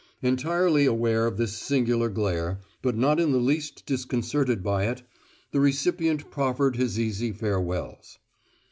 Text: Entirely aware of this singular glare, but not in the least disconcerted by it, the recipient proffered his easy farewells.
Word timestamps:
Entirely 0.23 0.87
aware 0.87 1.27
of 1.27 1.37
this 1.37 1.55
singular 1.55 2.09
glare, 2.09 2.59
but 2.81 2.97
not 2.97 3.19
in 3.19 3.31
the 3.33 3.37
least 3.37 3.85
disconcerted 3.85 4.63
by 4.63 4.85
it, 4.85 5.03
the 5.51 5.59
recipient 5.59 6.31
proffered 6.31 6.75
his 6.75 6.97
easy 6.99 7.31
farewells. 7.31 8.17